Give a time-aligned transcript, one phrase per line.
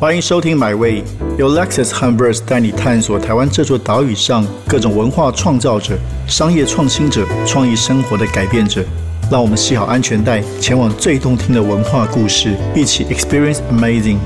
[0.00, 1.02] 欢迎收听《My Way》，
[1.36, 5.98] 由 Lexus h u m b e r s 带你探索台湾这座岛屿上各种文化创造者、
[6.28, 8.84] 商业创新者、创意生活的改变者。
[9.28, 14.18] 让我们系好安全带，前往最动听的文化故事，一起 Experience Amazing。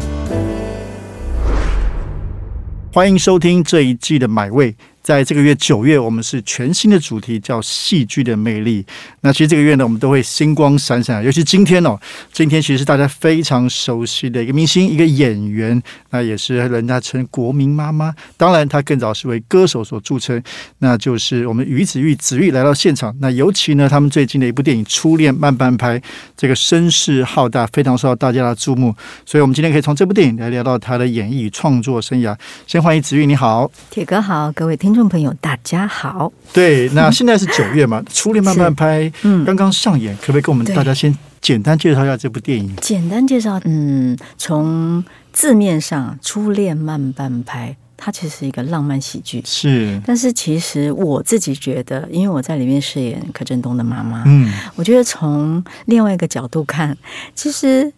[2.93, 4.73] 欢迎收听这一季的《My Way》。
[5.03, 8.87] 在这个月九月，我们是全新的主题，叫戏剧的魅力。
[9.23, 11.99] 那其实这个月呢，我们都会星光闪闪，尤其今天哦，
[12.33, 18.15] 今天其实是大家非常熟悉的一个明星，一个演员，那也是人家称国民妈妈。
[18.37, 20.41] 当然，她更早是为歌手所著称，
[20.79, 23.13] 那就是我们于子玉子玉来到现场。
[23.21, 25.99] 那尤其呢，他们最近的一部电影《初恋慢半拍》，
[26.37, 28.95] 这个声势浩大，非常受到大家的注目。
[29.27, 32.37] 所以，我们今天可以从这部电影来聊到他的演艺创作生涯。
[32.69, 34.92] 先欢迎子玉，你好，铁哥好，各位听。
[34.93, 36.31] 听众朋友，大家好。
[36.53, 42.77] 对，那现在是九月嘛，《初恋慢慢拍》嗯，刚刚上演，可不可以跟我们大家先简单介绍一下这部电影？
[42.77, 49.99] 简单介绍，嗯，从字面上，《初恋慢半拍》它其实是一个浪漫喜剧，是。
[50.07, 56.95] 但是其实我自己觉得，因为我在里面饰演柯震东的妈妈，嗯，我觉得从另外一个角度看，
[57.35, 57.91] 其实。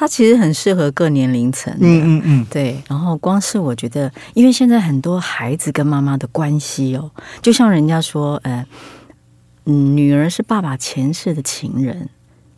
[0.00, 2.80] 它其实很适合各年龄层，嗯嗯嗯，对。
[2.88, 7.10] 然后光是我觉得，因为现在很多孩子跟妈妈的关系哦，
[7.42, 8.64] 就像人家说，呃，
[9.64, 12.08] 嗯，女儿是爸爸前世的情人。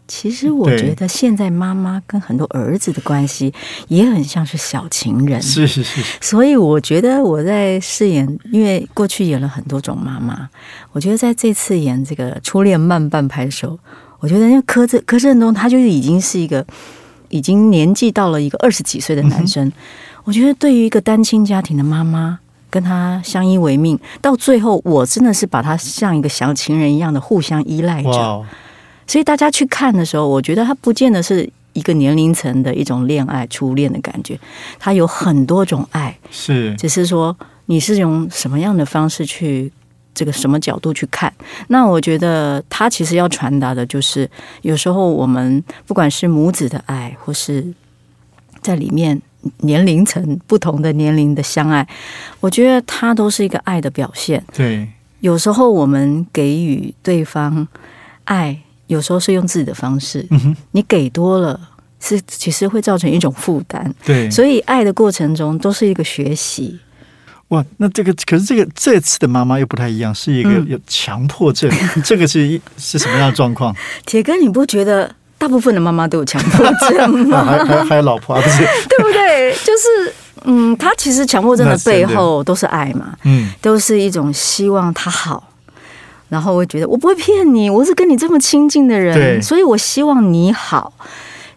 [0.07, 3.55] 其实我觉得现在妈妈跟很多儿子的关系
[3.89, 6.03] 也很像是小情人，是是是。
[6.21, 10.47] 所以我觉得我在饰演，因为过去演了很多种妈妈，
[10.93, 13.79] 我觉得在这次演这个初恋慢半拍的时候，
[14.19, 16.67] 我觉得因为柯震柯震东他就已经是一个。
[17.31, 19.73] 已经年纪到了一个二十几岁的男生，
[20.25, 28.45] 我觉得对于一个单亲家庭的妈妈，跟他相依为命，到最后我真的是把他像一个小情人一样的互相依赖着。
[29.07, 34.39] 所以大家去看的时候，我觉得他不见得是一个年龄层的一种恋爱初恋的感觉，
[34.79, 39.73] 他有很多种爱，是只是说你是用什么样的方式去。
[40.15, 41.33] 这个什么角度去看？
[41.69, 44.29] 那我觉得他其实要传达的就是，
[44.63, 47.65] 有时候我们不管是母子的爱，或是
[48.61, 49.21] 在里面
[49.59, 51.87] 年龄层不同的年龄的相爱，
[52.41, 54.45] 我觉得它都是一个爱的表现。
[54.53, 54.87] 对，
[55.21, 57.67] 有时候我们给予对方
[58.25, 60.27] 爱，有时候是用自己的方式，
[60.73, 61.59] 你给多了，
[62.01, 63.95] 是其实会造成一种负担。
[64.05, 66.79] 对，所以爱的过程中都是一个学习。
[67.51, 71.71] 哇，那这个可是这个这次的妈妈又不太一样，是一个有强迫症，
[72.05, 73.75] 这个是一是什么样的状况？
[74.07, 77.45] 铁哥，你不觉得大部分的妈妈都有强迫症吗？
[77.47, 78.59] 还还还有老婆啊，不是？
[78.89, 79.53] 对不对？
[79.65, 85.53] 就是嗯，他其实强迫症的背后都是爱嘛，嗯，都是一种希望他好，
[86.29, 90.93] 然后我觉得我不会骗你，我是跟你这么亲近的人，所以我希望你好，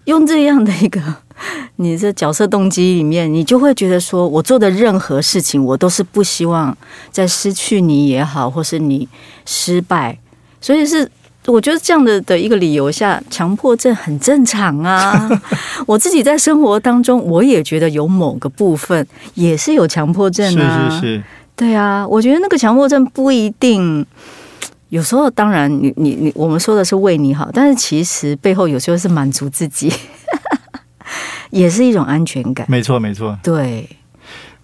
[0.06, 1.02] 用这样的一个。
[1.78, 6.78] 你这角色动机里面，你就会觉得说，我做的任何事情，我都是不希望
[7.12, 9.10] 在失去你也好，或是你
[9.46, 10.18] 失败，
[10.62, 11.10] 所以是
[11.48, 15.28] 我觉得这样的的一个理由下，强迫症很正常啊。
[15.88, 20.90] 我自己在生活当中，我也觉得有某个部分也是有强迫症啊。
[20.92, 21.24] 是是是，
[21.56, 24.06] 对啊，我觉得那个强迫症不一定，
[24.94, 29.92] 有时候当然你你你，我们说的是为你好，但是其实背后有时候是满足自己。
[31.50, 33.90] 也是一种安全感，没错没错，对。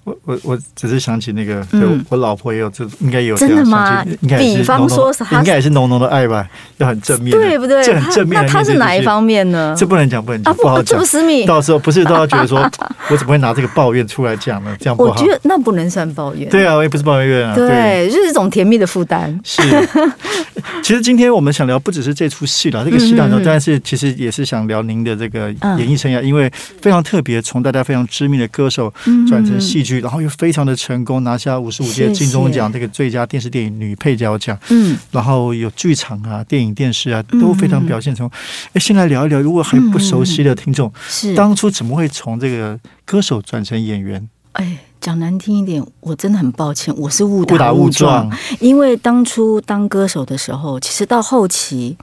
[0.09, 1.65] 我我我只是想起那个，
[2.09, 4.03] 我老婆也有这，应该有真的吗？
[4.21, 6.47] 应该比方说，应该也是浓浓的爱吧，
[6.77, 7.83] 要很正面，对不对？
[7.83, 8.41] 这很正面。
[8.41, 9.75] 那他是哪一方面呢？
[9.77, 11.03] 这不能讲，不能讲，不好讲。
[11.05, 12.59] 私密，到时候不是都要觉得说，
[13.09, 14.75] 我怎么会拿这个抱怨出来讲呢？
[14.79, 15.11] 这样不好。
[15.11, 16.49] 我觉得那不能算抱怨。
[16.49, 17.55] 对啊，我也不是抱怨啊。
[17.55, 19.39] 对，就是一种甜蜜的负担。
[19.43, 19.61] 是。
[20.81, 28.91] 其实今天我们想聊不只是这出戏了，这个戏当中，但是其实也是想聊您的这个演艺生涯，因为非常特别，从大家非常知名的歌手
[29.27, 30.79] 转成戏剧，然后又非常的。
[30.79, 38.39] 成功拿下五十五届金钟奖这个最佳电视电影女配角奖，嗯，然后有剧场啊、电影、电视啊都非常表现成功。
[38.71, 44.29] 哎，先来聊一聊，如果还不熟悉的听众，是当初怎么会从这个歌手转成演员？
[44.53, 48.31] 哎，讲难听一点，我真的很抱歉，我是误打误撞。
[48.61, 51.97] 因为当初当歌手的时候，其实到后期，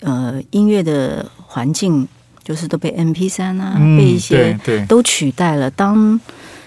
[0.00, 2.08] 呃，音乐的环境
[2.42, 5.70] 就是都被 M P 三啊，被一些都取代了。
[5.70, 6.20] 当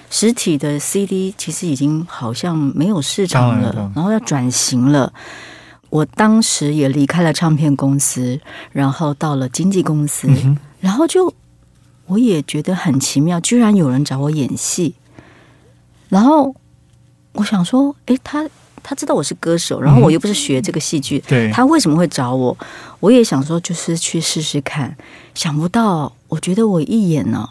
[0.10, 5.14] 实体的 CD 其实已经好像没有市场了，然后要转型了。
[5.90, 8.40] 我当时也离开了唱片公司，
[8.72, 10.28] 然后到了经纪公司，
[10.80, 11.34] 然后就
[12.06, 14.94] 我也觉得很奇妙，居然有人找我演戏。
[16.10, 16.56] 然后
[17.34, 18.48] 我想说，哎，他
[18.82, 21.24] 他知道我是歌手，然后我又不是学这个戏剧，
[21.54, 22.58] 他为什么会找我？
[23.00, 24.96] 我也想说，就是去试试看。
[25.34, 27.50] 想不到，我觉得我一演呢。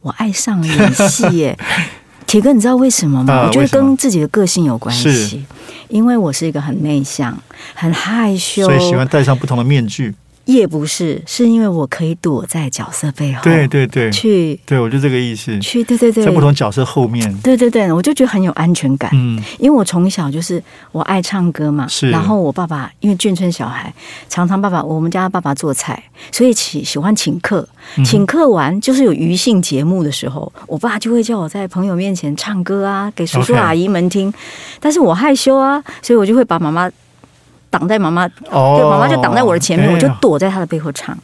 [0.00, 1.58] 我爱上了演戏耶。
[2.26, 3.46] 铁哥，你知道为什么吗？
[3.46, 5.46] 我觉得跟自己的个性有关系，
[5.88, 7.34] 因为我是一个很内向、
[7.74, 10.14] 很害羞，所以喜欢戴上不同的面具。
[10.48, 23.92] 也不是，是因为我可以躲在角色背后，对对对，去，对我就这个意思，去，对对对，在不同角色后面，对对对，我就觉得很有安全感，嗯，因为我从小就是我爱唱歌嘛，是，然后我爸爸因为眷村小孩，
[24.30, 26.02] 常常爸爸我们家爸爸做菜，
[26.32, 27.68] 所以喜喜欢请客，
[28.02, 34.32] 请客完就是有余兴节目的时候，我爸就会叫我在朋友面前唱歌啊，给叔叔阿姨们听，
[34.80, 36.90] 但是我害羞啊，所以我就会把妈妈。
[37.70, 41.16] 挡在妈妈，对妈妈就挡在我的前面，我就躲在她的背后唱。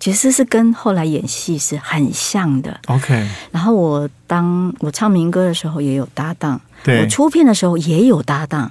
[0.00, 2.78] 其实是跟后来演戏是很像的。
[2.86, 8.70] OK，然后我当我唱民歌的时候也有搭档，我出片的时候也有搭档，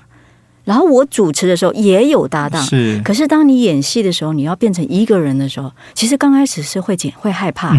[0.64, 2.64] 然后我主持的时候也有搭档。
[2.64, 7.76] 是，可是当你演戏的时候，你要变成一个人的时候，其实刚开始是会紧会害怕，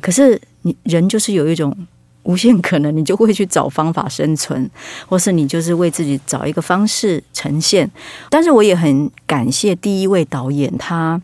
[0.00, 1.76] 可是你人就是有一种。
[2.26, 4.68] 无限可能，你就会去找方法生存，
[5.08, 7.90] 或是你就是为自己找一个方式呈现。
[8.28, 11.20] 但是我也很感谢第一位导演，他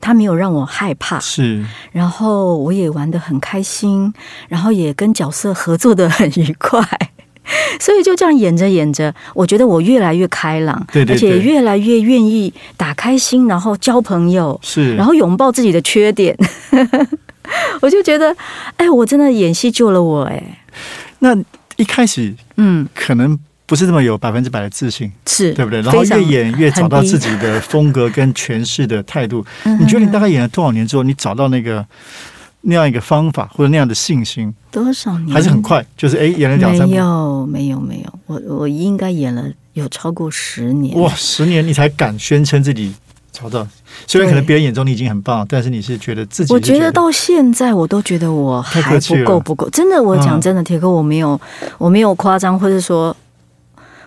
[0.00, 4.12] 他没有让我害怕，是，然后我也玩的很开心，
[4.48, 6.82] 然后也跟角色合作的很愉快，
[7.78, 16.36] 所以就这样演着演着，我觉得我越来越开朗，对对，而且越来越愿意打开心，然后交朋友，是，然后拥抱自己的缺点。
[17.80, 18.34] 我就觉得，
[18.76, 20.42] 哎，我真的演戏救了我，哎。
[21.18, 21.36] 那
[21.76, 25.80] 一开始，嗯，可能不是这么有百分之百的自信，是对不对？
[25.82, 29.44] 然后越演越找到自己的风格跟诠释的态度。
[29.78, 31.84] 你觉得你大概演了多少年之后，你找到那个
[32.62, 34.54] 那样一个方法或者那样的信心？
[34.70, 35.34] 多少年？
[35.34, 35.84] 还是很快？
[35.96, 38.18] 就是哎，演了两三没有，没有，没有。
[38.26, 39.44] 我我应该演了
[39.74, 40.98] 有超过十年。
[40.98, 42.94] 哇，十年你才敢宣称自己？
[43.40, 43.66] 找到，
[44.06, 46.52] 虽然可能别人眼中你已经很棒，但是你是觉得自己。
[46.52, 49.68] 我觉得到现在我都觉得我还不够不够。
[49.70, 51.40] 真的，我讲真的，铁哥，我没有
[51.78, 53.16] 我没有夸张，或者说，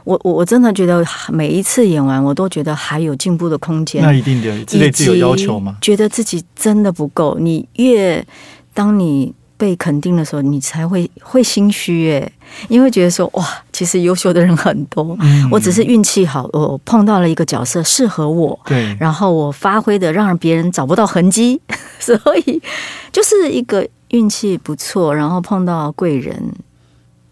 [0.04, 4.04] 我我我真的觉得每一次演完，我都觉得还有进步的空间。
[4.04, 5.78] 那一定的，自己有要求吗？
[5.82, 7.38] 觉得自己真的不够。
[7.40, 8.26] 你越
[8.74, 9.34] 当你。
[9.63, 12.31] 被肯定的时候，你才会会心虚哎，
[12.68, 15.18] 因为觉得说哇，其实优秀的人很多，
[15.50, 21.62] 我只是运气好，我碰到了一个角色适合我，对，然后我发挥的让别人找不到痕迹，
[21.98, 22.13] 所
[22.45, 22.62] 以
[23.10, 26.54] 就是一个运气不错，然后碰到贵人，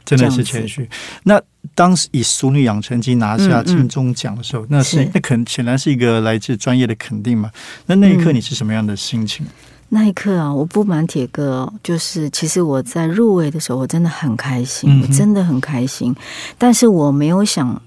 [0.05, 0.89] 真的是谦虚。
[1.23, 1.41] 那
[1.75, 7.51] 当时以《淑女养成记》拿下金钟奖的时候，那是那肯显然是一个来自专业的肯定嘛？
[7.87, 9.45] 那那一刻你是什么样的心情？
[9.93, 16.15] 那一刻啊，我不瞒铁哥，就是其实我在入围的时候，我真的很开心，我真的很开心。
[16.57, 17.81] 但是我没有想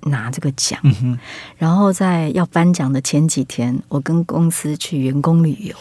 [0.00, 0.76] 拿这个奖。
[1.56, 5.76] 然后在要颁奖的前几天，我跟公司去员工旅游，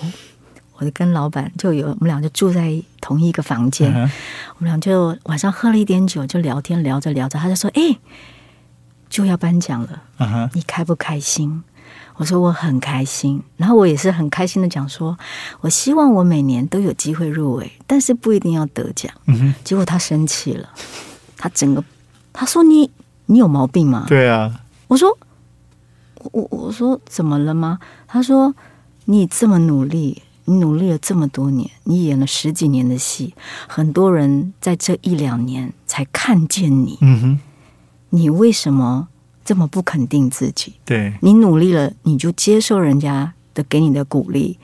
[0.78, 7.98] 我就跟老板就有我们俩就住在同一个房间，我们俩就晚上喝了一点酒，就聊天聊着聊着，他就说：“哎，
[9.10, 10.04] 就要颁奖了，
[10.54, 11.64] 你开不开心？”
[12.18, 15.18] 我说我很开心，然后我也是很开心的讲说，
[15.60, 19.12] 我希望我每年都有机会入围，但是不一定要得奖。
[19.26, 20.70] 嗯结果他生气了，
[21.38, 21.84] 他整个
[22.32, 22.90] 他说你
[23.26, 24.06] 你有毛病吗？
[24.08, 24.62] 对啊。
[24.88, 25.18] 我说
[26.32, 27.80] 我我说怎么了吗？
[28.08, 28.56] 他说
[29.06, 33.34] 你这么努力，你努力了这么多年，你演了十几年的戏，
[33.68, 36.98] 很多人在这一两年才看见你。
[37.02, 37.40] 嗯哼，
[38.12, 39.10] 你为什么？
[39.46, 44.58] 这么不肯定自己，对你努力了，你就接受人家的给你的鼓励，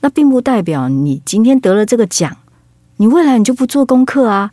[0.00, 2.36] 那并不代表你今天得了这个奖，
[2.98, 4.52] 你未来你就不做功课啊。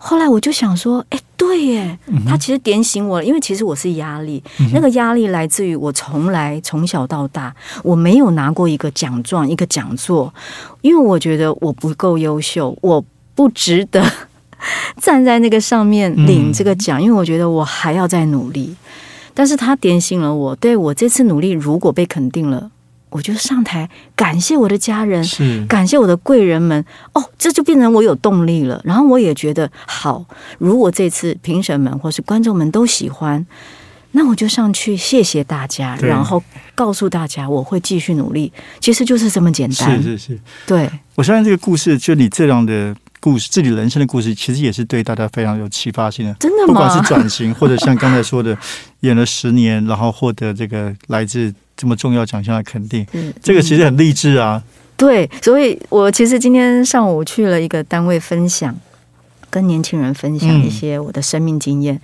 [0.00, 10.32] 后来我就想说，哎，对耶，他其实点醒我了，因为其实我是压力，那个压力来自于我从来从小到大我没有拿过一个奖状、一个讲座，
[10.82, 14.04] 因为我觉得我不够优秀，我不值得。
[15.00, 18.74] 站在那个上面领这个奖，因为我觉得我还要再努力。
[19.38, 22.68] 但是他点醒了我，对我这次努力如果被肯定了，
[23.10, 26.84] 我就上台感谢我的家人，是感谢我的贵人们。
[27.12, 28.80] 哦，这就变成我有动力了。
[28.82, 30.24] 然后我也觉得好，
[30.58, 33.46] 如果这次评审们或是观众们都喜欢，
[34.10, 36.42] 那我就上去谢谢大家，然后
[36.74, 38.52] 告诉大家我会继续努力。
[38.80, 40.02] 其实就是这么简单。
[40.02, 42.92] 是是是，对我相信这个故事，就你这样的。
[43.20, 46.34] 故事，自己人生的故事，其实也是对大家非常有启发性的。
[46.34, 46.66] 真的吗？
[46.66, 48.56] 不管是转型，或者像刚才说的，
[49.00, 53.06] 演了十年，然后获得这个来自这么重要奖项的肯定，
[53.42, 54.62] 这个其实很励志啊。
[54.96, 58.74] 对，所以我其实今天上午去了一个单位分享，
[59.48, 62.00] 跟年轻人分享一些我的生命经验。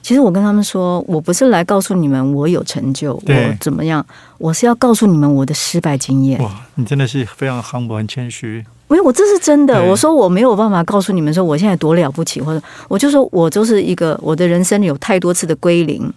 [0.00, 4.06] 其实我跟他们说，我不是来告诉你们我有成就，我怎么样，
[4.38, 6.40] 我是要告诉你们我的失败经验。
[6.40, 8.64] 哇，你真的是非常 humble，很谦虚。
[8.88, 9.82] 没有，我这是真的。
[9.84, 16.12] 我说我没有办法告诉你们说我现在多了不起，或者我就说我就是一个我的人生有太多次的归零，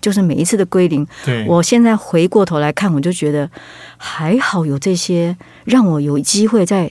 [0.00, 1.06] 就是每一次的归零。
[1.24, 3.50] 对，我现在回过头来看，我就觉得
[3.96, 6.90] 还好有这些让我有机会再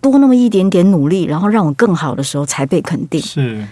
[0.00, 3.20] 多那么一点点努力，然后让我更好的时候才被肯定。
[3.20, 3.66] 是。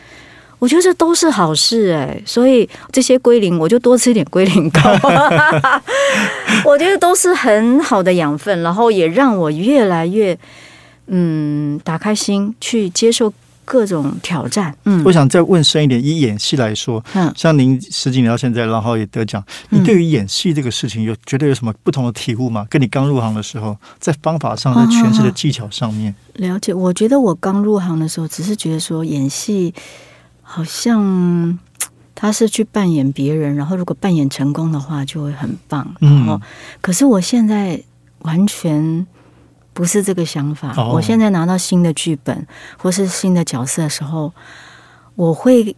[0.58, 4.80] 我觉得这都是好事哎，所以这些龟苓我就多吃一点龟苓膏，
[6.64, 10.38] 我觉得都是很好的养分，然后也让我越来越
[11.08, 13.30] 嗯打开心去接受
[13.66, 14.74] 各种挑战。
[14.84, 22.66] 嗯，我想再问深一点，以演戏来说，嗯，像您十几年到现在，然后也得奖，你对于演戏这个事情有觉得有什么不同的体悟吗？
[22.70, 26.72] 跟你刚入行的时候，在方法上，在诠释的技巧上面，了解。
[26.72, 29.74] 我觉得我刚入行的时候，只是觉得说演戏。
[30.44, 31.58] 好像
[32.14, 35.84] 他是去扮演别人，然后如果扮演成功的话就会很棒。
[35.98, 36.40] 然后，
[36.80, 37.82] 可是我现在
[38.20, 39.04] 完全
[39.72, 40.72] 不是这个想法。
[40.92, 42.46] 我现在拿到新的剧本
[42.78, 44.32] 或是新的角色的时候，
[45.16, 45.74] 我会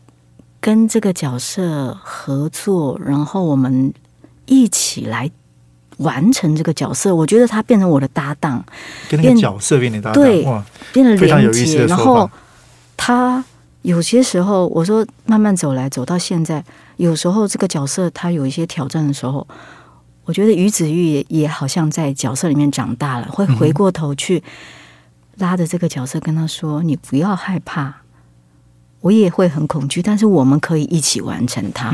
[0.60, 3.92] 跟这个角色合作，然后我们
[4.44, 5.30] 一起来
[5.96, 7.14] 完成这个角色。
[7.16, 8.62] 我觉得他变成我的搭档，
[9.08, 10.44] 跟那个角色变成搭档，对，
[10.92, 11.86] 变得连接。
[11.86, 12.30] 然后
[12.94, 13.42] 他。
[13.86, 16.64] 有些时候，我说慢慢走来，走到现在，
[16.96, 19.46] 有时候这个角色他有一些挑战的时候，
[20.24, 24.42] 我觉得于子玉也也好像在角色里面长大了，会回过头去
[25.36, 27.94] 拉着这个角色跟他说：“你不要害怕，
[29.02, 31.92] 我也会很恐惧，但是我们可以一起完成它。”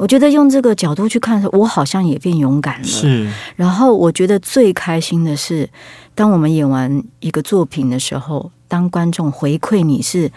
[0.00, 2.86] 我觉得用这个角度去看我好像也变勇敢了。
[2.86, 3.30] 是。
[3.56, 5.68] 然后我觉得最开心的是，
[6.14, 10.32] 当我们演完一个作品的时候，当观众回馈你是。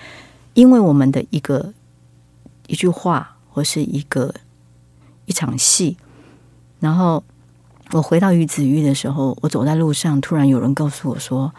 [0.54, 1.74] 因为我们的一个
[2.68, 4.34] 一句话，或是一个
[5.26, 5.98] 一场戏，
[6.80, 7.24] 然后
[7.92, 11.54] 我回到于子玉的时候，我走在路上，突然有人告诉我说：“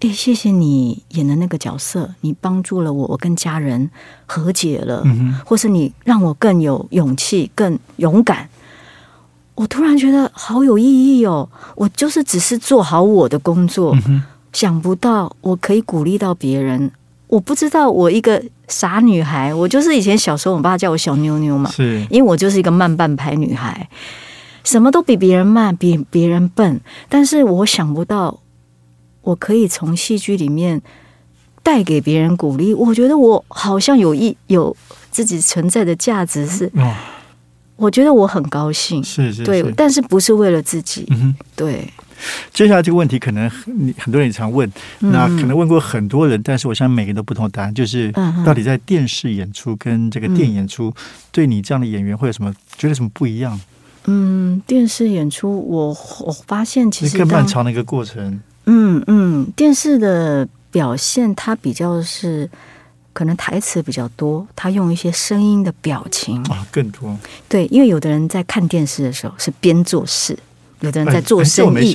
[0.00, 3.90] 哎，谢谢你演的那个角色，你帮助了我，我跟家人
[4.26, 5.04] 和解了，
[5.44, 8.48] 或是你让我更有勇气、更勇敢。”
[9.56, 11.48] 我突然觉得好有意义哦！
[11.76, 13.96] 我就是只是做好我的工作，
[14.52, 16.90] 想不到我可以鼓励到别人。
[17.34, 23.88] 我不知道，我一个傻女孩，我就是以前小时候，我爸叫我小妞妞嘛，是，因为我就是一个慢半拍女孩，
[24.62, 28.38] 什么都比别人慢，比别人笨，但是我想不到，
[29.22, 30.80] 我可以从戏剧里面
[31.64, 34.76] 带给别人鼓励，我觉得我好像有一有
[35.10, 36.70] 自己存在的价值，是，
[37.74, 41.04] 我觉得我很高兴，是是，对，但是不是为了自己，
[41.56, 41.88] 对。
[42.52, 48.12] 接下来这个问题可能你很多人也常问，那可能问过很多人，但是我相信每个人都不同的答案，就是
[48.44, 50.92] 到底在电视演出跟这个电影演出，
[51.32, 53.60] 对你这样的演员会有什么觉得什么不一样？
[54.06, 55.88] 嗯，电视演出我
[56.20, 58.40] 我发现其实更漫长的一个过程。
[58.66, 62.48] 嗯嗯，电视的表现它比较是
[63.12, 67.16] 可能台词比较多，他用一些声音的表情啊更多。
[67.48, 70.38] 对，因为有的人在看电视的时候是边做事。
[70.84, 71.92] 有的人在做生意，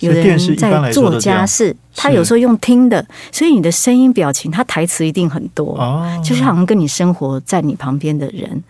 [0.00, 5.78] 有的人在做家事，他有时候用听的，所以你的声音、表情，他台词一定很多，
[6.22, 8.62] 就是好像跟你生活在你旁边的人。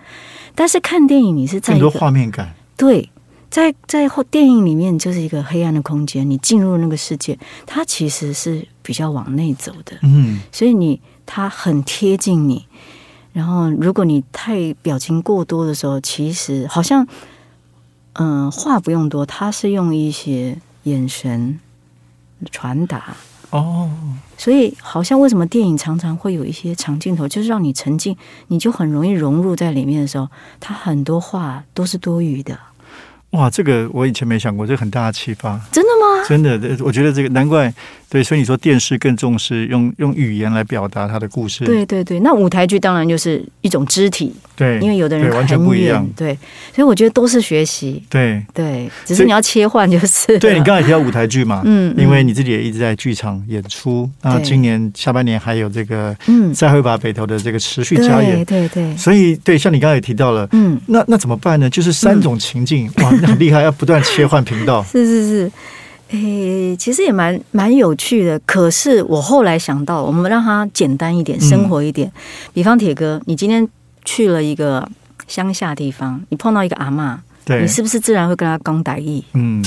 [0.55, 3.11] 但是看电影，你是在很多画面感，对，
[3.51, 12.65] 在在电影里面就是一个黑暗的空间，你进入那个世界，它其实是比较往内走的，嗯，所以你它很贴近你。
[13.33, 17.07] 然后，如果你太表情过多的时候，其实好像。
[18.19, 21.61] 嗯，话不用多，他是用一些眼神
[22.51, 23.15] 传达
[23.51, 23.91] 哦，
[24.39, 28.17] 所以好像为什么电影常常会有一些长镜头，就是让你沉浸，
[28.49, 32.59] 你就很容易融入在里面的时候，他很多话都是多余的。
[33.31, 36.25] 哇，这个我以前没想过，这很大的启发，真的吗？
[36.27, 37.73] 真的，我觉得这个难怪。
[38.09, 41.65] 对，所以你说电视更重视用用语言来表达他的故事。
[41.65, 44.33] 对对对，那舞台剧当然就是一种肢体。
[44.55, 46.09] 对，因为有的人完全不一样。
[46.17, 46.33] 对，
[46.75, 48.03] 所以我觉得都是学习。
[48.09, 50.39] 对对，只是你要切换就是。
[50.39, 58.97] 对你刚才提到舞台剧嘛，嗯，因为你自己也一直在剧场演出，那今年下半年还有这个嗯，再会把北投的这个持续加演，对对。
[58.97, 61.69] 所以对，像你刚才也提到了，嗯，那那怎么办呢？
[61.69, 64.83] 就是三种情境，哇，那很厉害，要不断切换频道。
[64.91, 65.53] 是是是。
[66.11, 68.39] 诶，其实也蛮蛮有趣的。
[68.41, 72.11] 可是我后来想到，我们让它简单一点，生活一点。
[72.53, 73.69] 比方铁哥，你今天
[74.05, 74.89] 去了一个
[75.27, 79.25] 乡下地方，你碰到一个阿妈，你是不是自然会跟他讲歹意？
[79.35, 79.65] 嗯。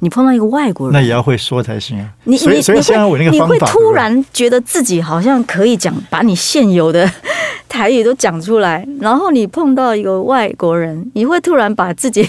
[0.00, 2.08] 你碰到一个外国人，那也要会说才行啊。
[2.22, 7.10] 你你你会你会突然觉得自己好像可以讲，把你现有的
[7.68, 8.86] 台语都讲出来。
[9.00, 12.28] 然后你碰到一个外国人，你会突然把自己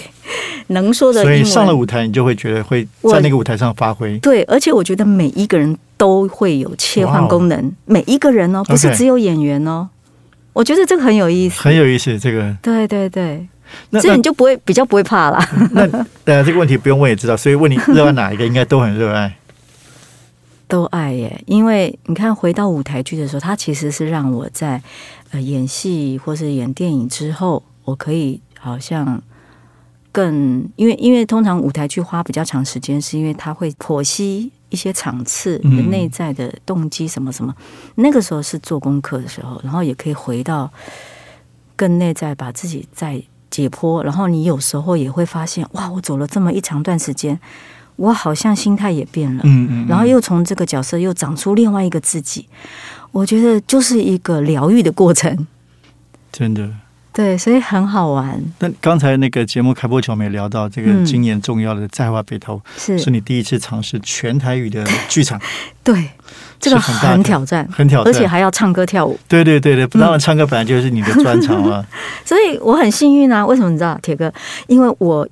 [0.68, 1.22] 能说的。
[1.22, 4.18] 所以上了舞台，你就会觉得会在那个舞台上发挥。
[4.18, 9.88] 对，而且我觉得每一个人都会有切换功能，每一个人哦，不是只有演员哦。
[10.52, 12.18] 我觉得这个很有意思，很有意思。
[12.18, 13.46] 这个，对对对，
[14.00, 15.40] 这你就不会比较不会怕了。
[15.72, 15.82] 那
[16.24, 19.36] 呃，这个问题不用问也知道，所以问你热爱哪一个，应该都很热爱。
[20.66, 24.80] 都爱耶，因为你看回到舞台剧的时候，它其实是让我在
[25.32, 29.20] 呃演戏或是演电影之后，我可以好像
[30.12, 37.54] 更因为因为通常舞台剧花比较长时间，是因为它会剖析一些场次的内在的动机什么什么，
[37.96, 40.70] 那个时候是做功课的时候，然后也可以回到
[41.76, 47.38] 更内在，把自己再解剖，然后你有时候也会发现，哇，我走了这么一长段时间。
[47.96, 52.48] 我好像心态也变了，嗯嗯，然后又从这个角色又长出另外一个自己，
[53.12, 55.46] 我觉得就是一个疗愈的过程，
[56.32, 56.72] 真的，
[57.12, 58.40] 对，所以很好玩。
[58.58, 65.40] 那刚才那个节目开播前，我们也聊到这个今年重要的在华北投，是是你第一次尝试全台语的剧场，
[65.84, 66.10] 对，
[66.58, 71.84] 这个很挑战，很挑战，而且还要唱歌跳舞，对对对对，当然唱歌本来就是你的专长啊，
[72.24, 73.44] 所以我很幸运啊。
[73.44, 74.32] 为什么你知道，铁哥？
[74.66, 75.28] 因为我。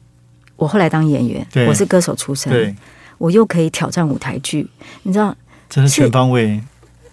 [0.57, 2.77] 我后来当演员，我是歌手出身，
[3.17, 4.69] 我又可以挑战舞台剧，
[5.05, 5.33] 你知道，
[5.71, 6.61] 真是全方位。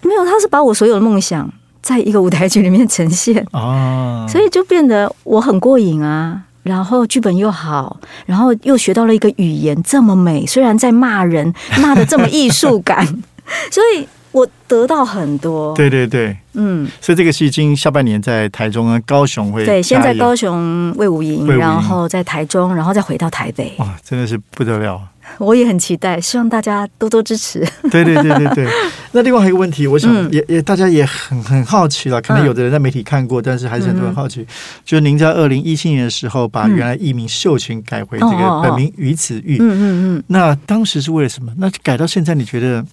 [0.02, 1.48] 没有，他是把我所有的梦想
[1.86, 6.42] 在一个舞台剧里面呈现哦， 所以就变得我很过瘾啊。
[6.64, 13.06] 然后剧本又好，然后又学到了一个语言这么美，虽然在骂人，骂的这么艺术感，
[13.70, 14.08] 所以。
[14.36, 25.00] 我得到很多，对对对，嗯，所以这个戏今下半年在台中跟高雄会，对，先在高雄魏武营，然后在台中，然后再回到台北，哇，真的是不得了！
[25.38, 27.66] 我也很期待，希望大家多多支持。
[27.90, 28.68] 对对对对对。
[29.14, 34.46] 那另外还有一个问题，我想也也大家也很很好奇了，可能有的人在媒体看过，但是还是很多人好奇，
[34.84, 39.82] 就是您在二零一七年的时候把原来艺名秀琴改回这个本名于子玉，嗯嗯
[40.18, 41.54] 嗯，那当时是为了什么？
[41.58, 42.86] 那改到现在，你觉得？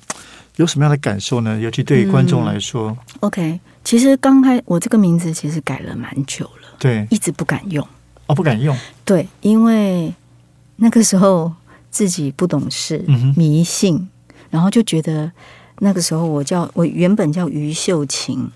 [0.57, 1.59] 有什么样的感受呢？
[1.59, 7.87] 尤其对于观众来说，OK，其实刚开我这个名字其实改了蛮久了，对，一直不敢用，
[8.27, 10.13] 哦，不敢用，对，因为
[10.77, 11.53] 那个时候
[11.91, 13.05] 自己不懂事，
[13.37, 14.09] 迷信，
[14.51, 15.31] 然后就觉得
[15.79, 18.51] 那个时候我叫我原本叫于秀琴。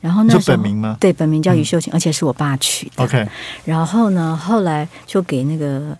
[0.00, 0.96] 然后那本名吗？
[1.00, 3.04] 对，本名叫于秀琴，而且是我爸取的。
[3.04, 3.28] OK。
[3.64, 5.96] 然后呢，后来就给那个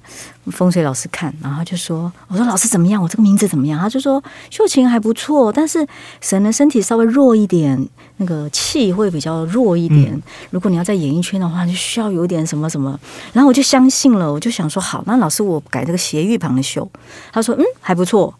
[0.46, 3.02] 风水老师看，然后就说：“我说老师怎么样？
[3.02, 5.86] 我这个名字怎么样？”他就说：“秀琴还不错，但是
[6.20, 7.88] 神的身体稍微弱一点，
[8.18, 10.22] 那个气会比较弱一点。
[10.50, 12.98] 如果你要在演艺圈的话，就需要有点什么什么。”
[13.34, 16.88] 然后我就相信了，我就想说：“好，那老师我改这个斜玉旁的秀。”
[17.32, 18.32] 他说：“嗯，还不错。”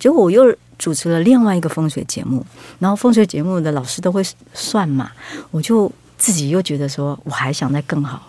[0.00, 0.54] 结果我又。
[0.78, 2.44] 主持了另外一个风水节目，
[2.78, 5.10] 然后风水节目的老师都会算嘛，
[5.50, 8.22] 我就自己又觉得说我还想再更好，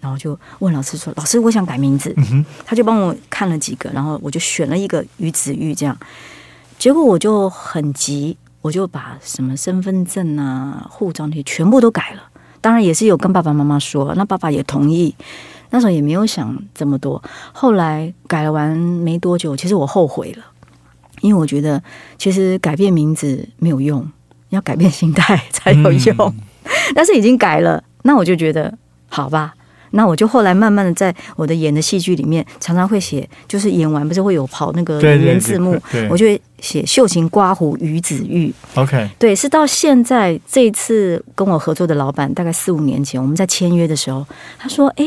[0.00, 2.14] 然后就问老师说：“老师，我想改名字。”
[2.64, 5.96] 他就帮我看了几个，然后我就选了一个于子玉这样。
[6.78, 12.22] 结果我就很急，我就把什么身份证啊、护照那些全部都改了。
[12.60, 15.14] 当然也是有跟爸爸妈妈说，那爸爸也同意。
[15.70, 17.22] 那时候也没有想这么多。
[17.52, 20.44] 后来改了完没多久，其实我后悔了。
[21.20, 21.82] 因为我觉得，
[22.18, 24.06] 其实改变名字没有用，
[24.50, 26.34] 要改变心态才有用。
[26.94, 28.76] 但是已经改了，那我就觉得
[29.08, 29.54] 好吧。
[29.92, 38.52] 那我就后来慢慢的在我的演的戏剧里面，常常会写，就是演完不是会有跑那个演员字幕，我就会写“秀琴刮胡于子玉”。
[38.76, 44.26] OK，对，是到现在这一次跟我合作的老板，大概四五年前我们在签约的时候，
[44.58, 45.04] 他说：“哎，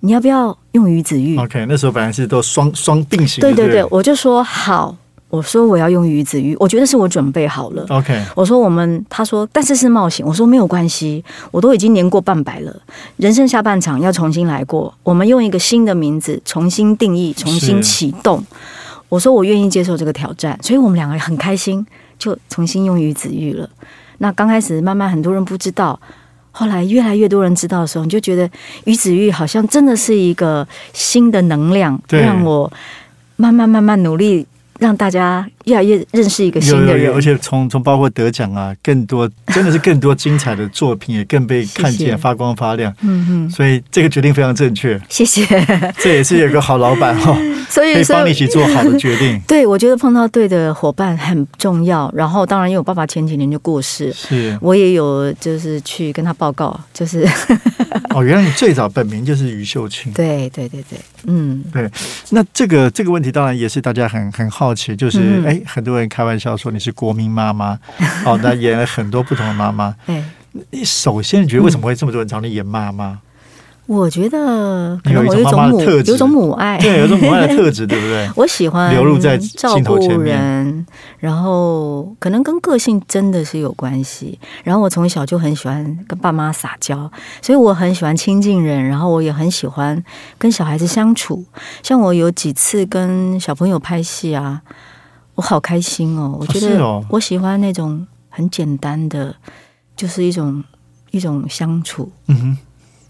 [0.00, 3.40] 你要不要用于子玉？”OK，那时候本来是都双双定型。
[3.40, 4.96] 对对对，我就说好。
[5.28, 7.84] 我说我要用鱼子鱼，我觉得是我准备好了。
[7.88, 10.24] OK，我说我们，他说但是是冒险。
[10.24, 12.74] 我说没有关系，我都已经年过半百了，
[13.16, 14.94] 人生下半场要重新来过。
[15.02, 18.42] 我们用一个新的名字重新定义，重新启动。
[19.08, 21.84] 我说我愿意接受这个挑战，所以我们两个很开心，
[22.18, 23.68] 就重新用鱼子玉了。
[24.18, 25.98] 那刚开始慢慢很多人不知道，
[26.52, 28.48] 后来越来越多人知道的时候，你就觉得
[28.84, 32.72] 鱼子玉好像真的是一个新的能量，让我
[33.34, 34.46] 慢慢慢慢努力。
[34.78, 42.92] 让大家越来越认识一个新的人，而且从从包括得奖啊，更多真的是更多精彩的作品，也更被看见发光发亮。
[43.00, 45.00] 嗯嗯，所以这个决定非常正确。
[45.08, 45.44] 谢谢，
[45.98, 47.36] 这也是有个好老板哈，
[47.70, 49.40] 所以可以帮你一起做好的决定。
[49.48, 52.12] 对，我觉得碰到对的伙伴很重要。
[52.14, 57.26] 然后，当然因为我爸爸前几年就过世，是我也有就是去跟他报告，就是
[58.10, 60.12] 哦，原来你最早本名就是于秀清。
[60.12, 61.90] 对对对对，嗯，对。
[62.30, 64.66] 那这个这个问题当然也是大家很很好。
[64.66, 67.78] 好奇就是，哎，很多人开玩笑说你是国民妈妈，
[68.26, 69.94] 哦，那演了很多不同的妈妈。
[70.06, 70.22] 对，
[70.70, 73.20] 你首先你觉得为什么会这么多人找你演妈妈？
[73.86, 78.28] 我觉得可有一能我有一种母有一种母爱，对， 有种母爱的特质，对不对？
[78.34, 80.84] 我喜欢流露在照顾人，
[81.20, 84.36] 然后可能跟个性真的是有关系。
[84.64, 87.08] 然后我从小就很喜欢跟爸妈撒娇，
[87.40, 90.02] 所以我很喜欢亲近人，然后我也很喜欢
[90.36, 91.44] 跟小孩子相处。
[91.84, 94.60] 像我有几次跟小朋友拍戏啊，
[95.36, 96.36] 我好开心哦！
[96.40, 99.36] 我觉得我喜欢那种很简单的，
[99.94, 100.64] 就是一种
[101.10, 102.10] 一种相处。
[102.26, 102.58] 嗯哼，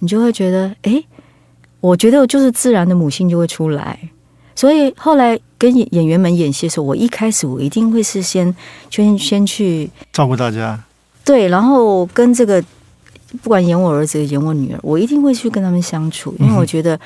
[0.00, 1.02] 你就会觉得，哎，
[1.80, 3.98] 我觉得就是自然的母性就会出来。
[4.56, 8.54] 所以后来跟演演员们演戏的时候，我一开始我一定会是先
[8.90, 10.82] 先先去照顾大家，
[11.24, 12.60] 对，然后跟这个
[13.40, 16.98] 不管演我儿子演我女儿，我一定会去跟他们相处，因为我觉得。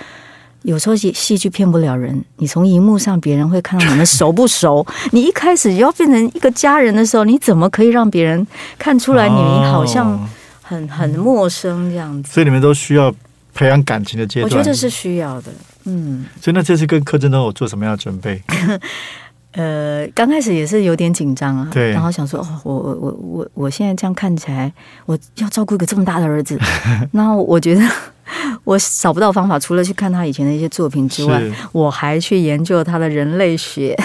[0.63, 4.87] 有时候戏戏剧骗不了人，你从荧幕上别人会看到你们熟不熟。
[5.13, 8.47] 你一开始要变成一个家人的时候，你怎么可以让别人
[8.79, 9.35] 看出来你
[9.71, 10.29] 好像哦
[10.63, 12.33] 很很陌生这样子？
[12.33, 13.15] 所以你们都需要
[13.55, 14.51] 培养感情的阶段。
[14.51, 15.53] 我觉得是需要的。
[15.85, 18.43] 嗯，所以那这次跟柯震东有做什么样的准备？
[19.53, 21.91] 呃，刚开始也是有点紧张啊，对。
[21.91, 24.73] 然后想说，哦，我我我我我现在这样看起来，
[25.07, 26.59] 我要照顾一个这么大的儿子，
[27.13, 27.83] 然后我觉得
[28.63, 33.97] 我找不到方法，除了去看他以前的一些作品之外，我还去研究他的人类学，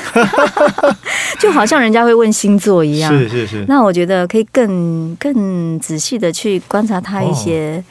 [1.39, 3.11] 就好像人家会问星座一样。
[3.11, 7.83] 是是是，那我觉得可以更更仔细的去观察他一些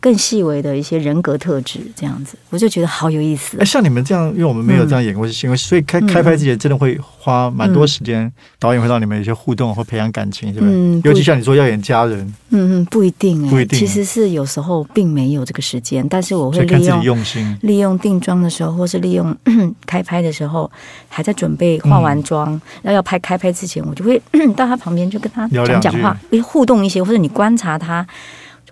[0.00, 3.64] 更细微的一些人格特质，这样子，我就觉得好有意思哎，。
[3.64, 10.72] 像你们这样，因为我们没有这样演过戏，所以开嗯开拍之前真的会花蛮多时间，导演会让你们有一些互动或培养感情，是不是？
[10.72, 17.56] 嗯尤其像你说要演家人，嗯嗯，不一定哎、不一定其实是有时候并没有这个时间，但是我会利用用心。
[17.62, 19.36] 利用定妆的时候，或是利用
[19.84, 20.70] 开拍的时候，
[21.08, 22.48] 还在准备化完妆，
[22.82, 24.20] 然后要拍开拍之前，我就会
[24.56, 28.06] 到他旁边就跟他讲讲话，诶互动一些，或者你观察他，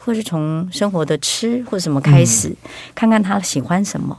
[0.06, 4.16] 或是从生活的吃或者什么开始，嗯看看他喜欢什么，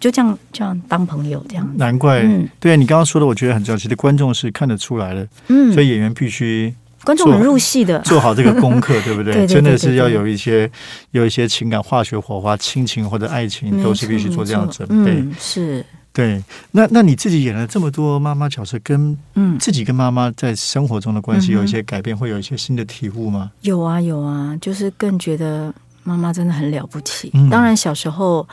[0.00, 1.74] 就这样这样当朋友这样。
[1.76, 3.78] 难怪，嗯对你刚刚说的，我觉得很重要。
[3.78, 9.34] 其实观众是看得出来的，嗯所以演员必须观众很入戏的， 做好这个功课， 对不对？
[9.34, 10.68] 对对对真的是要有一些
[11.10, 15.12] 有一些情感化学火花，亲情或者爱情都是必须做这样的准备。
[15.12, 15.84] 嗯，是，
[16.16, 23.52] 对，那那你自己演了这么多妈妈角色，跟嗯，自己跟妈妈在生活中的关系有一些改变，会有一些新的体悟吗？
[23.60, 25.70] 有啊有啊，就是更觉得
[26.04, 27.30] 妈妈真的很了不起。
[27.34, 28.48] 嗯当然小时候，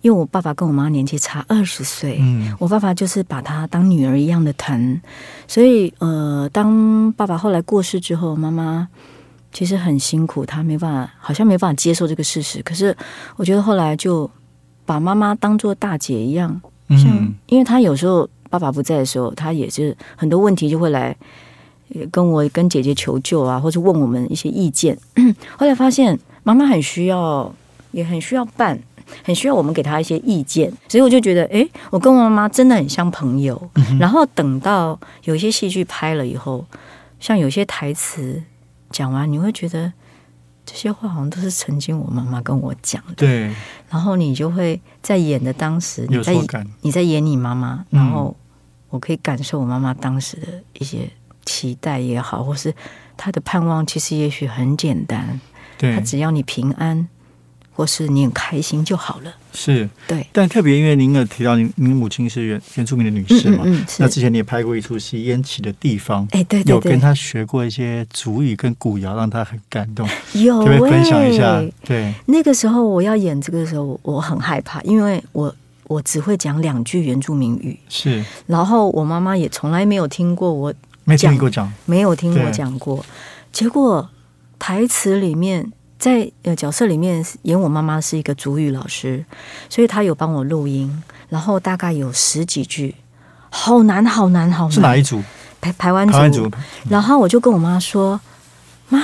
[0.00, 4.98] 因为我爸爸跟我妈年纪差二十岁，嗯我爸爸就是把她当女儿一样的疼，
[5.46, 8.88] 所以呃，当爸爸后来过世之后，妈妈
[9.52, 12.62] 其实很辛苦，她没办法，好像没办法接受这个事实。
[12.62, 12.96] 可是
[13.36, 14.30] 我觉得后来就
[14.86, 21.16] 把妈妈当做大姐一样，像嗯，因为他有时候爸爸不在的时候，他也是很多问题就会来。
[21.94, 24.96] 呃跟我跟姐姐求救啊，或者问我们一些意见。
[25.58, 27.54] 后来发现妈妈很需要，
[27.90, 28.80] 也很需要伴，
[29.22, 33.60] 很需要我们给她一些意见，所以我就觉得，诶，我跟我妈妈真的很像朋友。
[34.00, 36.64] 然后等到有一些戏剧拍了以后，
[37.20, 38.42] 像有些台词
[38.90, 39.92] 讲完，你会觉得
[40.64, 43.54] 这些话好像都是曾经我妈妈跟我讲的，对，
[43.90, 46.34] 然后你就会在演的当时，你在。
[46.82, 47.98] 你在演你妈妈，嗯。
[47.98, 48.36] 然后
[48.88, 50.46] 我可以感受我妈妈当时的
[50.78, 51.10] 一些
[51.44, 52.74] 期待也好，或是
[53.16, 55.40] 她的盼望，其实也许很简单，
[55.78, 55.94] 对。
[55.94, 57.08] 她，只要你平安，
[57.74, 59.32] 或是你很开心就好了。
[59.52, 59.88] 是。
[60.06, 66.26] 对，但特别因为您有提到您您母亲是原原住民的女嗯士嘛，嗯嗯，是那，之前你也拍过一出戏《烟起的地方》。
[66.36, 71.72] 哎，对对对，有跟她学过一些族语跟古谣，让她很感动，有可不可以分享一下欸？
[71.84, 75.54] 对，那个时候我要演这个的时候，我很害怕，因为我
[75.88, 80.72] 我只会讲两句原住民语，是然后我妈妈也从来没有听过我
[81.04, 83.04] 没听讲你给我讲，没有听我对讲过。
[83.50, 84.08] 结果
[84.58, 85.70] 台词里面，
[86.02, 89.24] 在呃角色里面演我妈妈是一个主语老师，
[89.68, 92.96] 所以她有帮我录音，然后大概有十几句，
[93.50, 94.72] 好难好难好难。
[94.72, 95.22] 是哪一组？
[95.60, 96.50] 台台湾台湾组。
[96.90, 98.20] 然后我就跟我妈说
[98.90, 98.98] ：“妈，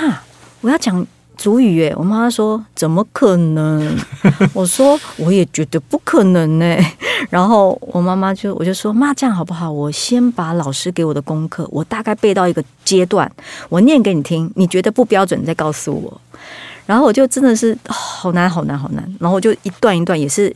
[0.60, 1.06] 我要讲
[1.36, 3.96] 主语耶。”我妈说：“怎么可能？”
[4.52, 6.76] 我说：“我也觉得不可能呢。”
[7.30, 9.70] 然后我妈妈就我就说：“妈，这样好不好？
[9.70, 13.30] 我先把老师给我的功课，我大概背到一个阶段，
[13.68, 16.20] 我念给你听，你觉得不标准再告诉我。”
[16.88, 20.48] 然后我就真的是、哦好难好难好难，然后我就一段一段也是。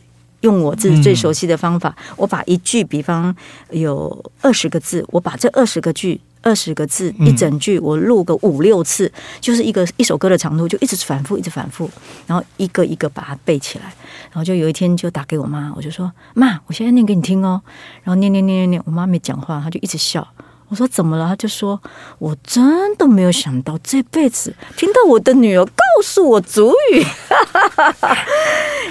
[0.43, 3.33] 用我自己最熟悉的方法，我把一句，比方
[3.71, 9.09] 有二十个字，我把这二十个句、二十个字嗯一整句，我录个五六次，
[9.41, 11.89] 就是一个一首歌的长度，就一直反复，一直反复，
[12.27, 13.85] 然后一个一个把它背起来。
[14.33, 17.63] 然后就有一天就打给我妈，我就说：“妈，我现在念给你听哦。”
[18.03, 20.27] 然后念念念念念，我妈没讲话，她就一直笑。
[20.73, 21.29] 我说怎么了？
[21.29, 21.79] 他就说
[22.19, 27.05] ：“我真的没有想到这辈子听到我的女儿告诉我主语。”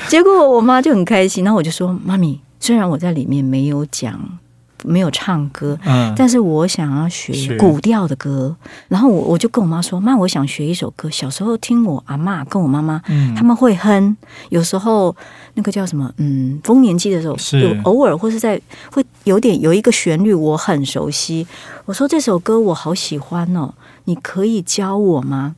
[0.07, 4.39] 结果我妈就很开心，然后我就说：“妈咪，虽然我在里面没有讲。”
[4.83, 8.55] 没有唱歌，嗯，但是我想要学古调的歌，
[8.87, 11.09] 然后我我就跟我妈说，妈，我想学一首歌。
[11.09, 14.15] 小时候听我阿妈跟我妈妈，嗯，他们会哼，
[14.49, 15.15] 有时候
[15.53, 18.59] 那个叫什么，嗯，丰年祭的时候，有偶尔或是在
[18.91, 21.45] 会有点有一个旋律我很熟悉。
[21.85, 23.73] 我说这首歌我好喜欢哦，
[24.05, 25.55] 你可以教我吗？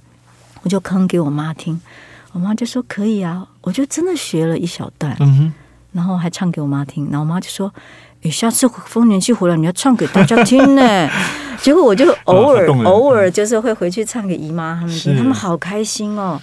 [0.64, 1.80] 我就哼给我妈听，
[2.32, 5.54] 我妈就说可以啊，我就真的学了一小段，嗯哼，
[5.92, 7.72] 然后还唱给我妈听，然后我妈就说。
[8.24, 11.10] 你下次丰年祭回来，你要唱给大家听呢。
[11.62, 16.42] 结果我就偶尔偶尔就是会回去唱给姨妈他们听，他们好开心哦。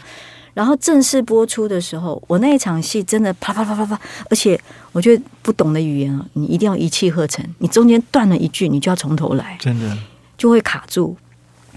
[0.54, 4.58] 然后正式播出的时候，我那一场戏真的啪啪啪啪啪，而且
[4.92, 7.44] 我觉得不懂的语言啊，你一定要一气呵成。
[7.58, 9.96] 你中间断了一句，你就要从头来，真的
[10.36, 11.16] 就会卡住。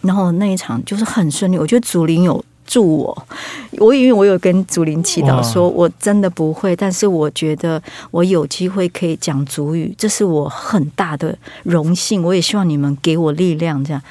[0.02, 2.44] 然后那一场就是很顺利，我觉得祖林有。
[2.66, 3.28] 助我，
[3.74, 12.24] 我以为我有跟祖林祈祷，说我真的不会，但是我觉得我有机会可以讲祖语，这是我很大的荣幸。
[12.24, 14.02] 我也希望你们给我力量，这样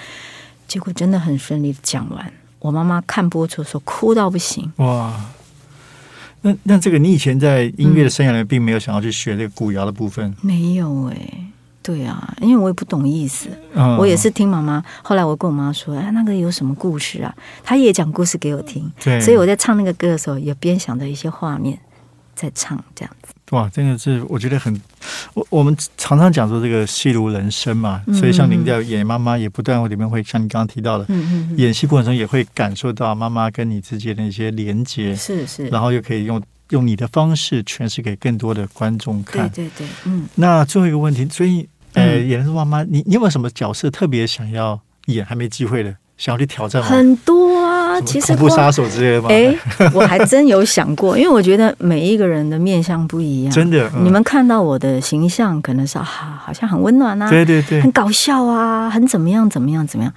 [0.68, 2.32] 结果真的很顺利讲完。
[2.58, 4.72] 我妈妈看播出的时候哭到不行。
[4.76, 5.20] 哇，
[6.42, 10.34] 那那这个你以前在音乐的生涯里面并没有想要去学这个古谣的部分？
[10.40, 11.16] 没有哎。
[11.82, 13.48] 对啊，因为我也不懂意思，
[13.98, 14.82] 我也是听妈妈。
[15.02, 21.78] 后来我跟我妈说：“哎，那个有什么故事啊？”她也讲故事给我听，对所以我在唱那个歌的时候，也边想着一些画面
[22.34, 23.34] 在唱这样子。
[23.50, 24.80] 哇，真的是我觉得很，
[25.34, 31.06] 我我们常常讲说这个戏如人生嘛，所以像您在演妈妈，也不断里面会像你刚刚提到的，
[31.56, 36.42] 演戏过程中也会感受到妈妈跟你之间的一些连接，是是，然后又可以用。
[36.72, 39.48] 用你的方式诠释给更多的观众看。
[39.50, 40.26] 对对对，嗯。
[40.34, 46.88] 那最后一个问题，所以，呃，演的是妈妈，你你有没有什么角色特别想要演，还没机会的，想要去挑战吗？
[46.88, 49.28] 很多啊，其实恐怖杀手之类的吗？
[49.30, 49.54] 哎，
[49.94, 53.52] 我还真有想过，因为我觉得每一个人的面相不一样。
[53.52, 60.12] 真的，你们看到我的形象，可能是啊，好像很温暖啊，对对对，很搞笑啊，很怎么样怎么样怎么样。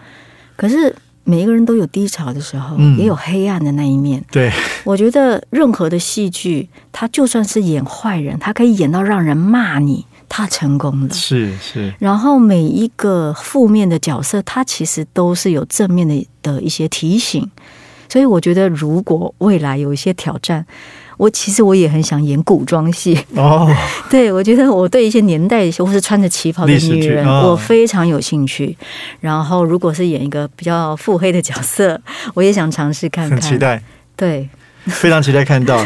[0.56, 0.96] 可是。
[1.26, 4.24] 每一个人都有低潮的时候，也有黑暗的那一面。
[4.32, 4.50] 对，
[4.86, 11.10] 我觉得任何的戏剧，他就算是演坏人，他可以演到让人骂你，他成功了。
[11.14, 11.94] 是是。
[12.00, 17.52] 然后每一个负面的角色，他其实都是有正面的的一些提醒。
[18.08, 20.66] 所以我觉得，如果未来有一些挑战。
[21.18, 23.70] 我其实我也很想演古装戏哦，
[24.10, 28.76] 对我觉得我对一些年代或是穿着旗袍的女人，我非常有兴趣。
[29.20, 32.00] 然后如果是演一个比较腹黑的角色，
[32.34, 33.40] 我也想尝试看看。
[33.40, 33.82] 很期待，
[34.16, 34.50] 对。
[34.92, 35.84] 非常期待看到，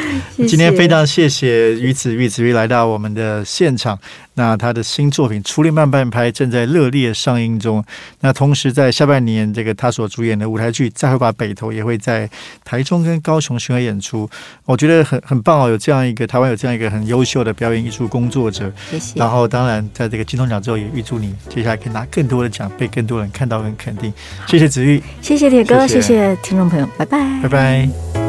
[0.48, 3.98] 今天非常谢谢于子玉子玉来到我们的现场。
[4.36, 7.84] 那他的新作品《初恋慢半拍》正在热烈上映中。
[8.22, 12.30] 那同时在下半年，这个他所主演的舞台剧《再会吧北投》也会在
[12.64, 14.30] 台中跟高雄巡回演出。
[14.64, 18.72] 我觉得很很棒哦，有这样一个台湾有这样一个很优秀的表演艺术工作者。
[18.90, 19.20] 谢谢。
[19.20, 24.14] 然后当然在这个金钟奖之后，也预祝你接下来可以拿更多的奖，被更多人看到跟肯定。
[24.48, 28.29] 谢谢子玉，谢谢铁哥，谢谢听众朋友，拜拜，拜拜。